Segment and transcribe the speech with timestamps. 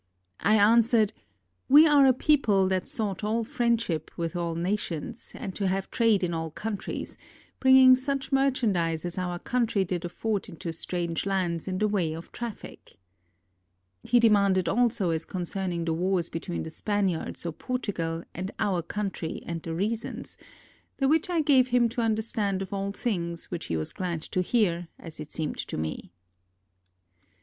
[0.39, 1.13] I answered:
[1.69, 5.91] We are a people that sought all friendship with all na tions, and to have
[5.91, 7.19] trade in all countries,
[7.59, 12.31] bringing such merchandise as our country did afford into strange lands in the way of
[12.31, 12.97] traffic.
[14.01, 19.43] He demanded also as concerning the wars between the Spaniards or Portugal and our country
[19.45, 20.35] and the reasons;
[20.97, 24.23] the which I gave him to un derstand of all things, which he was glad
[24.23, 26.11] to hear, as it seemed to me.